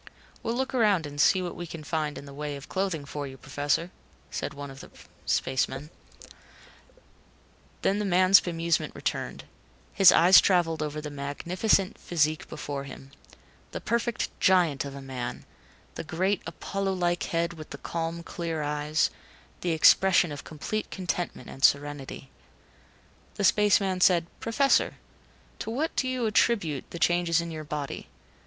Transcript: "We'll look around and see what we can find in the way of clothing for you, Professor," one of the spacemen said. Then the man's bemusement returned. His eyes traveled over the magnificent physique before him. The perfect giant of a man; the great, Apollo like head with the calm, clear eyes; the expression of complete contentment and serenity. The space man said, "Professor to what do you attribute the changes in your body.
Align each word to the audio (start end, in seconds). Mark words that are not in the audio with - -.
"We'll 0.41 0.55
look 0.55 0.73
around 0.73 1.05
and 1.05 1.21
see 1.21 1.43
what 1.43 1.55
we 1.55 1.67
can 1.67 1.83
find 1.83 2.17
in 2.17 2.25
the 2.25 2.33
way 2.33 2.55
of 2.55 2.67
clothing 2.67 3.05
for 3.05 3.27
you, 3.27 3.37
Professor," 3.37 3.91
one 4.51 4.71
of 4.71 4.79
the 4.79 4.89
spacemen 5.27 5.91
said. 6.21 6.29
Then 7.83 7.99
the 7.99 8.05
man's 8.05 8.39
bemusement 8.39 8.95
returned. 8.95 9.43
His 9.93 10.11
eyes 10.11 10.41
traveled 10.41 10.81
over 10.81 11.01
the 11.01 11.11
magnificent 11.11 11.99
physique 11.99 12.49
before 12.49 12.85
him. 12.85 13.11
The 13.73 13.79
perfect 13.79 14.29
giant 14.39 14.85
of 14.85 14.95
a 14.95 15.03
man; 15.03 15.45
the 15.93 16.03
great, 16.03 16.41
Apollo 16.47 16.93
like 16.93 17.21
head 17.25 17.53
with 17.53 17.69
the 17.69 17.77
calm, 17.77 18.23
clear 18.23 18.63
eyes; 18.63 19.11
the 19.59 19.69
expression 19.69 20.31
of 20.31 20.43
complete 20.43 20.89
contentment 20.89 21.47
and 21.47 21.63
serenity. 21.63 22.31
The 23.35 23.43
space 23.43 23.79
man 23.79 24.01
said, 24.01 24.25
"Professor 24.39 24.95
to 25.59 25.69
what 25.69 25.95
do 25.95 26.07
you 26.07 26.25
attribute 26.25 26.85
the 26.89 26.97
changes 26.97 27.39
in 27.39 27.51
your 27.51 27.63
body. 27.63 28.09